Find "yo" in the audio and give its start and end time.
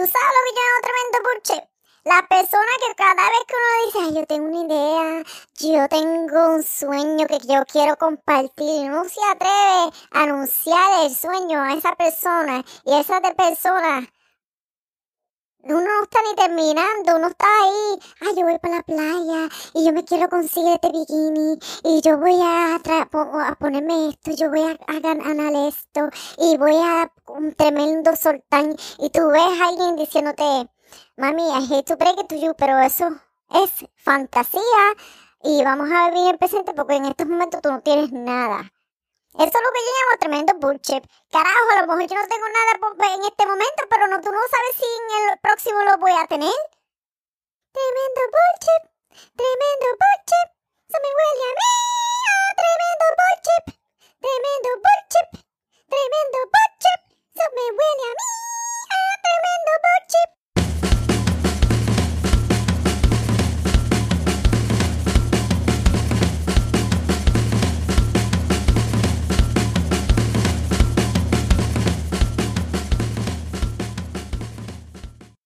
0.56-0.80, 4.18-4.26, 5.58-5.88, 7.40-7.66, 18.36-18.42, 19.84-19.92, 22.00-22.16, 24.32-24.48, 39.86-39.92, 42.10-42.16